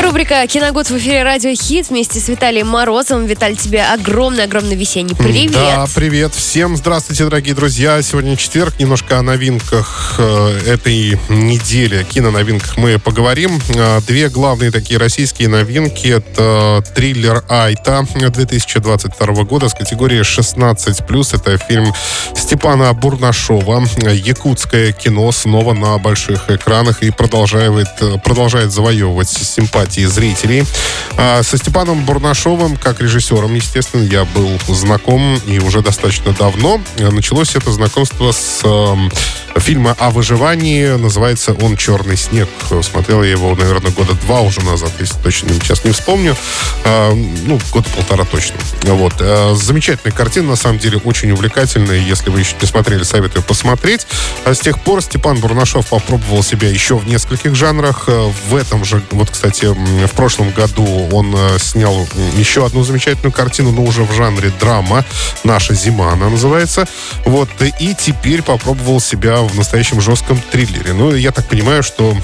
Рубрика 0.00 0.46
«Киногод» 0.46 0.88
в 0.88 0.96
эфире 0.96 1.22
«Радио 1.22 1.54
Хит» 1.54 1.90
вместе 1.90 2.18
с 2.18 2.26
Виталием 2.28 2.66
Морозовым. 2.66 3.26
Виталий, 3.26 3.56
тебе 3.56 3.84
огромный-огромный 3.84 4.74
весенний 4.74 5.14
привет. 5.14 5.52
Да, 5.52 5.86
привет 5.94 6.34
всем. 6.34 6.78
Здравствуйте, 6.78 7.24
дорогие 7.24 7.54
друзья. 7.54 8.00
Сегодня 8.00 8.36
четверг. 8.36 8.78
Немножко 8.78 9.18
о 9.18 9.22
новинках 9.22 10.14
э, 10.16 10.60
этой 10.66 11.18
недели, 11.28 12.04
киноновинках 12.04 12.78
мы 12.78 12.98
поговорим. 12.98 13.60
Э, 13.74 14.00
две 14.06 14.30
главные 14.30 14.70
такие 14.70 14.98
российские 14.98 15.48
новинки. 15.48 16.06
Это 16.06 16.82
триллер 16.94 17.44
«Айта» 17.50 18.06
2022 18.14 19.44
года 19.44 19.68
с 19.68 19.74
категории 19.74 20.22
16+. 20.22 21.36
Это 21.36 21.58
фильм 21.58 21.92
Степана 22.34 22.90
Бурнашова. 22.94 23.84
Якутское 24.10 24.92
кино 24.92 25.30
снова 25.32 25.74
на 25.74 25.98
больших 25.98 26.48
экранах 26.48 27.02
и 27.02 27.10
продолжает, 27.10 27.88
продолжает 28.24 28.72
завоевывать 28.72 29.28
симпатии 29.28 29.81
симпатии 29.82 30.04
зрителей. 30.04 30.64
А 31.16 31.42
со 31.42 31.56
Степаном 31.56 32.04
Бурнашовым, 32.04 32.76
как 32.76 33.00
режиссером, 33.00 33.54
естественно, 33.54 34.02
я 34.02 34.24
был 34.24 34.58
знаком 34.68 35.36
и 35.46 35.58
уже 35.58 35.82
достаточно 35.82 36.32
давно. 36.32 36.80
Началось 36.98 37.54
это 37.54 37.70
знакомство 37.72 38.32
с 38.32 38.60
э, 38.64 39.60
фильма 39.60 39.94
о 39.98 40.10
выживании. 40.10 40.96
Называется 40.96 41.52
он 41.54 41.76
«Черный 41.76 42.16
снег». 42.16 42.48
Смотрел 42.82 43.22
я 43.22 43.30
его, 43.30 43.54
наверное, 43.54 43.92
года 43.92 44.14
два 44.14 44.40
уже 44.40 44.62
назад, 44.62 44.92
если 45.00 45.18
точно 45.18 45.52
сейчас 45.54 45.84
не 45.84 45.90
вспомню. 45.90 46.36
А, 46.84 47.12
ну, 47.12 47.60
года 47.72 47.88
полтора 47.94 48.24
точно. 48.24 48.56
Вот. 48.84 49.14
А, 49.20 49.54
замечательная 49.54 50.14
картина, 50.14 50.50
на 50.50 50.56
самом 50.56 50.78
деле, 50.78 50.98
очень 50.98 51.30
увлекательная. 51.32 51.98
Если 51.98 52.30
вы 52.30 52.40
еще 52.40 52.54
не 52.60 52.66
смотрели, 52.66 53.02
советую 53.02 53.42
посмотреть. 53.42 54.06
А 54.44 54.54
с 54.54 54.60
тех 54.60 54.80
пор 54.80 55.02
Степан 55.02 55.38
Бурнашов 55.38 55.88
попробовал 55.88 56.42
себя 56.42 56.68
еще 56.68 56.96
в 56.96 57.06
нескольких 57.06 57.54
жанрах. 57.54 58.08
В 58.48 58.56
этом 58.56 58.84
же, 58.84 59.02
вот, 59.10 59.30
кстати, 59.30 59.66
в 59.74 60.12
прошлом 60.12 60.50
году 60.50 61.08
он 61.12 61.34
э, 61.36 61.58
снял 61.58 62.06
еще 62.34 62.64
одну 62.66 62.82
замечательную 62.84 63.32
картину, 63.32 63.72
но 63.72 63.82
уже 63.82 64.02
в 64.04 64.12
жанре 64.12 64.52
драма. 64.60 65.04
«Наша 65.44 65.74
зима» 65.74 66.12
она 66.12 66.28
называется. 66.28 66.86
Вот. 67.24 67.48
И 67.80 67.94
теперь 67.94 68.42
попробовал 68.42 69.00
себя 69.00 69.36
в 69.36 69.56
настоящем 69.56 70.00
жестком 70.00 70.40
триллере. 70.50 70.92
Ну, 70.92 71.14
я 71.14 71.32
так 71.32 71.46
понимаю, 71.46 71.82
что 71.82 72.16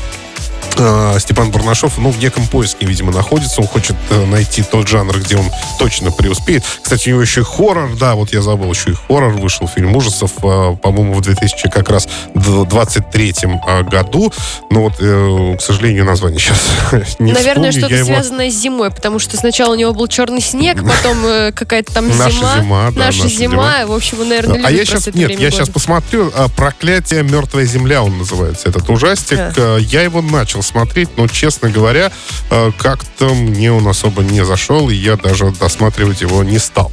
Степан 1.19 1.51
Барнашов, 1.51 1.99
ну, 1.99 2.11
в 2.11 2.19
неком 2.19 2.47
поиске, 2.47 2.87
видимо, 2.87 3.13
находится. 3.13 3.61
Он 3.61 3.67
хочет 3.67 3.97
э, 4.11 4.25
найти 4.27 4.63
тот 4.63 4.87
жанр, 4.89 5.19
где 5.19 5.37
он 5.37 5.47
точно 5.79 6.11
преуспеет. 6.11 6.65
Кстати, 6.83 7.09
у 7.09 7.13
него 7.13 7.23
еще 7.23 7.41
и 7.41 7.45
хоррор, 7.45 7.97
да, 7.97 8.15
вот 8.15 8.33
я 8.33 8.43
забыл, 8.43 8.71
еще 8.71 8.91
и 8.91 8.95
хоррор 8.95 9.33
вышел, 9.35 9.67
фильм 9.69 9.95
ужасов, 9.97 10.33
э, 10.43 10.77
по-моему, 10.83 11.15
в 11.15 11.21
2000 11.21 11.69
как 11.71 11.89
раз 11.91 12.09
23 12.35 13.35
э, 13.43 13.83
году. 13.85 14.33
Но 14.71 14.83
вот, 14.83 14.95
э, 15.01 15.57
к 15.59 15.61
сожалению, 15.63 16.05
название 16.05 16.39
сейчас 16.39 16.59
не 17.19 17.33
Наверное, 17.33 17.73
что-то 17.73 17.95
его- 17.95 18.07
связанное 18.07 18.51
с 18.51 18.55
зимой, 18.55 18.91
потому 18.91 19.19
что 19.19 19.37
сначала 19.37 19.73
у 19.73 19.77
него 19.77 19.93
был 19.93 20.07
черный 20.07 20.41
снег, 20.41 20.79
потом 20.83 21.27
э, 21.27 21.53
какая-то 21.53 21.93
там 21.93 22.09
Наша 22.17 22.31
зима. 22.31 22.57
зима, 22.59 22.91
да, 22.93 23.07
наша 23.07 23.25
наша 23.25 23.37
зима. 23.37 23.87
В 23.87 23.93
общем, 23.93 24.21
он, 24.21 24.29
наверное, 24.29 24.63
А 24.65 24.71
я 24.71 24.85
сейчас, 24.85 25.07
нет, 25.09 25.31
я 25.31 25.37
года. 25.37 25.51
сейчас 25.51 25.69
посмотрю. 25.69 26.33
«Проклятие. 26.57 27.23
Мертвая 27.23 27.65
земля» 27.65 28.03
он 28.03 28.19
называется, 28.19 28.69
этот 28.69 28.89
ужастик. 28.91 29.39
Да. 29.57 29.77
Я 29.79 30.03
его 30.03 30.23
начал 30.23 30.63
смотреть, 30.69 31.09
но, 31.17 31.27
честно 31.27 31.71
говоря, 31.71 32.13
а, 32.51 32.71
как-то 32.73 33.27
мне 33.35 33.73
он 33.73 33.87
особо 33.89 34.23
не 34.23 34.45
зашел, 34.45 34.89
и 34.91 34.95
я 34.95 35.17
даже 35.17 35.51
досматривать 35.51 36.21
его 36.21 36.45
не 36.45 36.59
стал. 36.59 36.93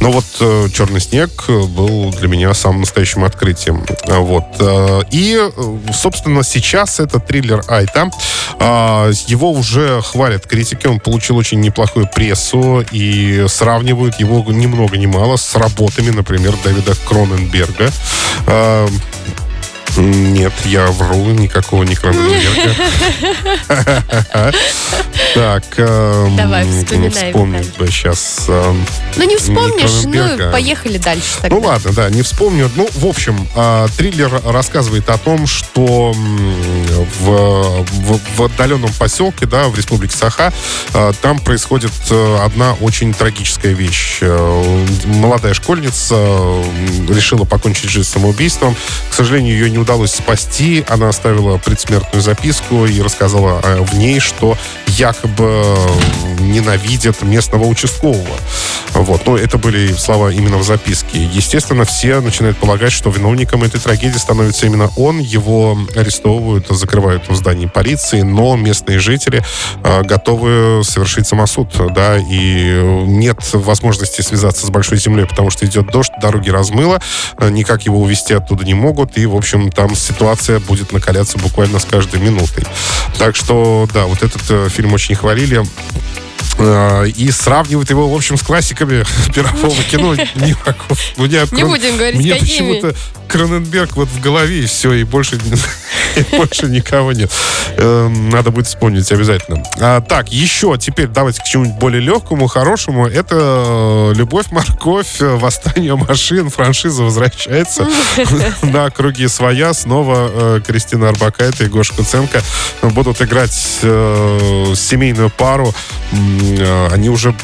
Но 0.00 0.10
вот 0.10 0.24
э, 0.40 0.68
«Черный 0.74 1.00
снег» 1.00 1.30
был 1.48 2.10
для 2.12 2.28
меня 2.28 2.54
самым 2.54 2.80
настоящим 2.80 3.24
открытием. 3.24 3.84
А, 4.08 4.20
Вот. 4.20 4.44
А, 4.60 5.00
И, 5.10 5.36
э, 5.38 5.92
собственно, 5.92 6.42
сейчас 6.42 7.00
это 7.00 7.18
триллер 7.18 7.62
«Айта». 7.68 8.10
А, 8.58 9.10
Его 9.26 9.52
уже 9.52 10.00
хвалят 10.02 10.46
критики, 10.46 10.86
он 10.86 11.00
получил 11.00 11.36
очень 11.36 11.60
неплохую 11.60 12.08
прессу, 12.14 12.84
и 12.92 13.46
сравнивают 13.48 14.20
его 14.20 14.44
ни 14.48 14.66
много 14.66 14.96
ни 14.96 15.06
мало 15.06 15.36
с 15.36 15.54
работами, 15.54 16.10
например, 16.10 16.54
Дэвида 16.64 16.94
Кроненберга. 17.06 17.90
Нет, 19.96 20.52
я 20.64 20.86
вру, 20.86 21.30
никакого 21.30 21.82
не 21.84 21.94
Кроненберга. 21.94 22.74
Так, 25.34 25.64
эм, 25.76 26.36
Давай, 26.36 26.64
вспомнить 26.64 27.14
Виталий. 27.16 27.72
бы 27.78 27.86
сейчас. 27.88 28.44
эм, 28.48 28.86
Ну, 29.16 29.24
не 29.24 29.36
вспомнишь, 29.36 30.04
ну, 30.04 30.50
поехали 30.50 30.98
дальше. 30.98 31.38
Ну 31.48 31.60
ладно, 31.60 31.92
да, 31.92 32.08
не 32.10 32.22
вспомню. 32.22 32.70
Ну, 32.74 32.88
в 32.94 33.06
общем, 33.06 33.46
а, 33.54 33.86
триллер 33.96 34.40
рассказывает 34.44 35.08
о 35.10 35.18
том, 35.18 35.46
что 35.46 36.14
в, 37.20 38.44
отдаленном 38.44 38.92
поселке, 38.94 39.46
да, 39.46 39.68
в 39.68 39.76
республике 39.76 40.16
Саха, 40.16 40.52
а, 40.94 41.12
там 41.20 41.38
происходит 41.38 41.92
э, 42.10 42.38
одна 42.42 42.74
очень 42.80 43.12
трагическая 43.12 43.72
вещь. 43.72 44.18
Э, 44.20 44.86
Молодая 45.06 45.54
школьница 45.54 46.14
решила 47.08 47.44
покончить 47.44 47.90
жизнь 47.90 48.08
самоубийством. 48.08 48.76
К 49.10 49.14
сожалению, 49.14 49.54
ее 49.54 49.70
не 49.70 49.78
удалось 49.86 50.14
спасти. 50.14 50.84
Она 50.88 51.08
оставила 51.08 51.58
предсмертную 51.58 52.20
записку 52.20 52.86
и 52.86 53.00
рассказала 53.00 53.60
э, 53.62 53.80
в 53.82 53.96
ней, 53.96 54.18
что 54.18 54.58
якобы 54.88 55.76
ненавидит 56.50 57.22
местного 57.22 57.64
участкового. 57.64 58.36
Вот. 58.92 59.26
Но 59.26 59.36
это 59.36 59.58
были 59.58 59.92
слова 59.92 60.30
именно 60.30 60.56
в 60.56 60.62
записке. 60.62 61.22
Естественно, 61.22 61.84
все 61.84 62.20
начинают 62.20 62.56
полагать, 62.58 62.92
что 62.92 63.10
виновником 63.10 63.62
этой 63.62 63.80
трагедии 63.80 64.16
становится 64.18 64.66
именно 64.66 64.90
он. 64.96 65.18
Его 65.18 65.78
арестовывают, 65.94 66.68
закрывают 66.68 67.28
в 67.28 67.34
здании 67.34 67.66
полиции, 67.66 68.22
но 68.22 68.56
местные 68.56 68.98
жители 68.98 69.44
э, 69.82 70.02
готовы 70.02 70.82
совершить 70.84 71.26
самосуд, 71.26 71.68
да, 71.94 72.16
и 72.18 72.80
нет 73.06 73.38
возможности 73.52 74.22
связаться 74.22 74.66
с 74.66 74.70
Большой 74.70 74.98
Землей, 74.98 75.26
потому 75.26 75.50
что 75.50 75.66
идет 75.66 75.86
дождь, 75.88 76.12
дороги 76.20 76.50
размыло, 76.50 77.00
э, 77.38 77.50
никак 77.50 77.82
его 77.82 78.00
увезти 78.00 78.34
оттуда 78.34 78.64
не 78.64 78.74
могут, 78.74 79.18
и, 79.18 79.26
в 79.26 79.36
общем, 79.36 79.70
там 79.70 79.94
ситуация 79.94 80.60
будет 80.60 80.92
накаляться 80.92 81.38
буквально 81.38 81.78
с 81.78 81.84
каждой 81.84 82.20
минутой. 82.20 82.64
Так 83.18 83.36
что, 83.36 83.88
да, 83.92 84.06
вот 84.06 84.22
этот 84.22 84.42
э, 84.48 84.68
фильм 84.68 84.92
очень 84.92 85.14
хвалили. 85.14 85.62
Э, 86.58 87.06
И 87.08 87.30
сравнивают 87.30 87.90
его, 87.90 88.08
в 88.08 88.14
общем, 88.14 88.36
с 88.36 88.42
классиками 88.42 89.04
мирового 89.36 89.82
кино. 89.84 90.14
Не 90.14 90.56
могу. 90.64 90.96
Не 91.52 91.62
Крон- 91.62 91.68
будем 91.68 91.96
говорить, 91.96 92.20
Мне 92.20 92.34
почему-то 92.36 92.94
Кроненберг 93.28 93.96
вот 93.96 94.08
в 94.08 94.20
голове, 94.20 94.62
и 94.62 94.66
все, 94.66 94.92
и 94.92 95.02
больше, 95.04 95.36
и 96.16 96.36
больше 96.36 96.66
никого 96.66 97.12
нет. 97.12 97.30
Эм, 97.76 98.30
Надо 98.30 98.50
будет 98.52 98.68
вспомнить 98.68 99.10
обязательно. 99.10 99.62
А, 99.80 100.00
так, 100.00 100.32
еще 100.32 100.76
теперь 100.78 101.08
давайте 101.08 101.40
к 101.42 101.44
чему-нибудь 101.44 101.78
более 101.78 102.00
легкому, 102.00 102.46
хорошему. 102.46 103.06
Это 103.06 103.34
э, 103.36 104.12
«Любовь, 104.14 104.46
морковь», 104.52 105.20
э, 105.20 105.36
«Восстание 105.36 105.96
машин», 105.96 106.50
франшиза 106.50 107.02
возвращается 107.02 107.88
на 108.62 108.88
круги 108.90 109.26
своя. 109.28 109.74
Снова 109.74 110.60
Кристина 110.66 111.08
Арбакайте 111.08 111.64
и 111.64 111.68
Гоша 111.68 111.92
Куценко 111.94 112.40
будут 112.82 113.20
играть 113.20 113.52
семейную 113.52 115.30
пару. 115.30 115.74
Э, 116.54 116.88
Они 116.92 117.08
уже 117.10 117.34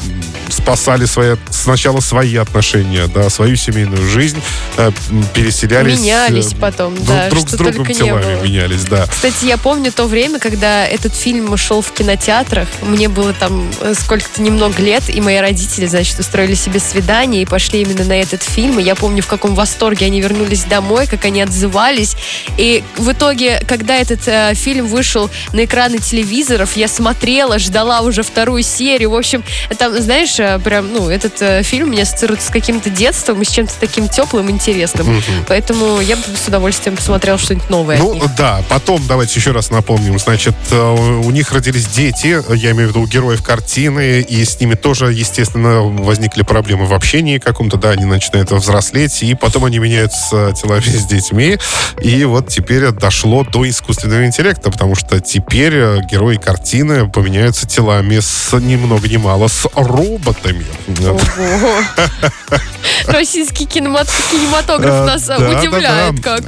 спасали 0.63 1.05
свои, 1.05 1.35
сначала 1.49 1.99
свои 1.99 2.37
отношения, 2.37 3.07
да, 3.07 3.29
свою 3.29 3.57
семейную 3.57 4.07
жизнь, 4.07 4.41
э, 4.77 4.91
переселялись. 5.33 5.99
Менялись 5.99 6.53
э, 6.53 6.55
потом, 6.55 6.95
друг, 6.95 7.07
да, 7.07 7.29
друг 7.29 7.49
с 7.49 7.53
другом 7.53 7.85
телами 7.87 8.41
менялись, 8.41 8.83
да. 8.85 9.05
Кстати, 9.07 9.45
я 9.45 9.57
помню 9.57 9.91
то 9.91 10.05
время, 10.05 10.39
когда 10.39 10.87
этот 10.87 11.13
фильм 11.15 11.57
шел 11.57 11.81
в 11.81 11.91
кинотеатрах. 11.91 12.69
Мне 12.81 13.09
было 13.09 13.33
там 13.33 13.69
э, 13.81 13.93
сколько-то 13.93 14.41
немного 14.41 14.81
лет, 14.81 15.03
и 15.09 15.19
мои 15.19 15.37
родители, 15.37 15.85
значит, 15.85 16.17
устроили 16.17 16.55
себе 16.55 16.79
свидание 16.79 17.41
и 17.41 17.45
пошли 17.45 17.81
именно 17.81 18.05
на 18.05 18.13
этот 18.13 18.41
фильм. 18.41 18.79
И 18.79 18.83
я 18.83 18.95
помню, 18.95 19.21
в 19.21 19.27
каком 19.27 19.55
восторге 19.55 20.05
они 20.05 20.21
вернулись 20.21 20.63
домой, 20.63 21.07
как 21.07 21.25
они 21.25 21.41
отзывались. 21.41 22.15
И 22.57 22.83
в 22.95 23.11
итоге, 23.11 23.61
когда 23.67 23.97
этот 23.97 24.21
э, 24.27 24.53
фильм 24.55 24.87
вышел 24.87 25.29
на 25.51 25.65
экраны 25.65 25.97
телевизоров, 25.97 26.77
я 26.77 26.87
смотрела, 26.87 27.59
ждала 27.59 27.99
уже 27.99 28.23
вторую 28.23 28.63
серию. 28.63 29.09
В 29.09 29.15
общем, 29.15 29.43
там, 29.77 30.01
знаешь, 30.01 30.39
э, 30.55 30.59
прям, 30.59 30.91
ну, 30.91 31.09
этот 31.09 31.41
э, 31.41 31.63
фильм 31.63 31.91
меня 31.91 32.03
ассоциируется 32.03 32.47
с 32.47 32.51
каким-то 32.51 32.89
детством 32.89 33.41
и 33.41 33.45
с 33.45 33.49
чем-то 33.49 33.73
таким 33.79 34.07
теплым, 34.07 34.49
интересным. 34.49 35.21
Поэтому 35.47 35.99
я 36.01 36.15
бы 36.15 36.23
с 36.23 36.47
удовольствием 36.47 36.95
посмотрела 36.95 37.37
что-нибудь 37.37 37.69
новое. 37.69 37.97
Ну, 37.97 38.21
да, 38.37 38.61
потом 38.69 39.01
давайте 39.07 39.39
еще 39.39 39.51
раз 39.51 39.69
напомним. 39.69 40.19
Значит, 40.19 40.55
э, 40.71 41.21
у 41.23 41.29
них 41.31 41.51
родились 41.51 41.87
дети, 41.87 42.41
я 42.55 42.71
имею 42.71 42.87
в 42.87 42.91
виду 42.91 43.01
у 43.01 43.07
героев 43.07 43.43
картины, 43.43 44.21
и 44.21 44.43
с 44.43 44.59
ними 44.59 44.75
тоже, 44.75 45.11
естественно, 45.11 45.81
возникли 45.81 46.43
проблемы 46.43 46.85
в 46.85 46.93
общении 46.93 47.37
каком-то, 47.37 47.77
да, 47.77 47.91
они 47.91 48.05
начинают 48.05 48.51
взрослеть, 48.51 49.23
и 49.23 49.35
потом 49.35 49.65
они 49.65 49.79
меняются 49.79 50.53
телами 50.53 50.81
с 50.85 51.05
детьми, 51.05 51.57
и 52.01 52.23
вот 52.25 52.47
теперь 52.47 52.91
дошло 52.91 53.43
до 53.43 53.67
искусственного 53.69 54.25
интеллекта, 54.25 54.71
потому 54.71 54.95
что 54.95 55.19
теперь 55.19 55.73
э, 55.75 56.01
герои 56.09 56.37
картины 56.37 57.09
поменяются 57.09 57.67
телами 57.67 58.19
с 58.19 58.57
ни 58.59 58.75
много 58.75 59.07
ни 59.07 59.17
мало 59.17 59.47
с 59.47 59.67
роботами. 60.43 60.65
Российский 63.07 63.65
кинематограф 63.65 65.05
нас 65.05 65.23
удивляет 65.23 66.21
как. 66.21 66.43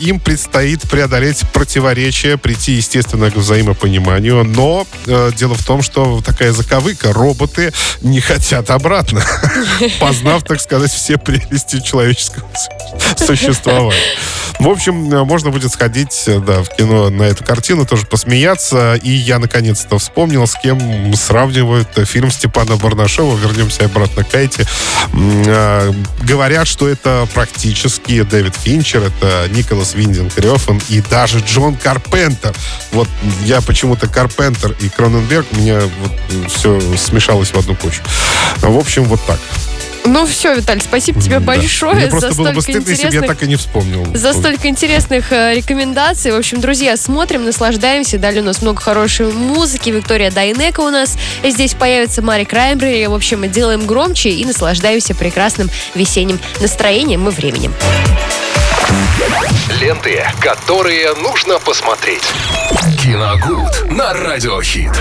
Им 0.00 0.20
предстоит 0.20 0.82
преодолеть 0.82 1.42
противоречия, 1.52 2.36
прийти, 2.36 2.72
естественно, 2.72 3.30
к 3.30 3.36
взаимопониманию, 3.36 4.44
но 4.44 4.86
дело 5.36 5.54
в 5.54 5.64
том, 5.64 5.82
что 5.82 6.20
такая 6.24 6.52
заковыка, 6.52 7.12
роботы 7.12 7.72
не 8.02 8.20
хотят 8.20 8.70
обратно, 8.70 9.22
познав, 10.00 10.44
так 10.44 10.60
сказать, 10.60 10.92
все 10.92 11.18
прелести 11.18 11.80
человеческого 11.80 12.48
существования. 13.16 13.96
В 14.60 14.68
общем, 14.68 14.94
можно 15.26 15.50
будет 15.50 15.72
сходить 15.72 16.24
да, 16.26 16.62
в 16.62 16.68
кино 16.76 17.08
на 17.08 17.22
эту 17.22 17.42
картину, 17.44 17.86
тоже 17.86 18.04
посмеяться. 18.06 18.94
И 19.02 19.10
я 19.10 19.38
наконец-то 19.38 19.98
вспомнил, 19.98 20.46
с 20.46 20.54
кем 20.54 21.14
сравнивают 21.14 21.88
фильм 22.04 22.30
Степана 22.30 22.76
Барнашева. 22.76 23.34
Вернемся 23.36 23.86
обратно 23.86 24.22
к 24.22 24.28
Кайте. 24.28 24.66
Говорят, 26.22 26.68
что 26.68 26.88
это 26.88 27.26
практически 27.32 28.22
Дэвид 28.22 28.54
Финчер, 28.54 29.04
это 29.04 29.48
Николас 29.50 29.94
Виндинг 29.94 30.36
Рёфен 30.38 30.80
и 30.90 31.00
даже 31.00 31.40
Джон 31.40 31.76
Карпентер. 31.76 32.54
Вот 32.92 33.08
я 33.44 33.62
почему-то 33.62 34.08
Карпентер 34.08 34.76
и 34.78 34.90
Кроненберг, 34.90 35.46
меня 35.52 35.80
вот 36.00 36.50
все 36.52 36.78
смешалось 36.98 37.48
в 37.48 37.56
одну 37.56 37.74
кучу. 37.74 38.02
В 38.58 38.76
общем, 38.76 39.04
вот 39.04 39.20
так. 39.26 39.40
Ну 40.04 40.26
все, 40.26 40.54
Виталий, 40.54 40.80
спасибо 40.80 41.20
тебе 41.20 41.38
да. 41.38 41.46
большое 41.46 41.94
Мне 41.94 42.06
просто 42.06 42.32
за 42.32 42.36
было 42.42 42.52
бы 42.52 42.62
стыдно, 42.62 42.80
интересных... 42.80 43.22
я 43.22 43.22
так 43.22 43.42
и 43.42 43.46
не 43.46 43.56
вспомнил. 43.56 44.06
За 44.14 44.32
столько 44.32 44.68
интересных 44.68 45.32
э, 45.32 45.54
рекомендаций. 45.54 46.32
В 46.32 46.36
общем, 46.36 46.60
друзья, 46.60 46.96
смотрим, 46.96 47.44
наслаждаемся. 47.44 48.18
Далее 48.18 48.42
у 48.42 48.46
нас 48.46 48.62
много 48.62 48.80
хорошей 48.80 49.32
музыки. 49.32 49.90
Виктория 49.90 50.30
Дайнека 50.30 50.80
у 50.80 50.90
нас 50.90 51.16
здесь 51.44 51.74
появится, 51.74 52.22
Марик 52.22 52.52
Раймбрери. 52.52 53.06
В 53.06 53.14
общем, 53.14 53.40
мы 53.40 53.48
делаем 53.48 53.86
громче 53.86 54.30
и 54.30 54.44
наслаждаемся 54.44 55.14
прекрасным 55.14 55.70
весенним 55.94 56.40
настроением 56.60 57.28
и 57.28 57.30
временем. 57.30 57.74
Ленты, 59.80 60.24
которые 60.40 61.14
нужно 61.14 61.58
посмотреть. 61.58 62.24
Киногуд 63.00 63.90
на 63.90 64.12
радиохит. 64.12 64.92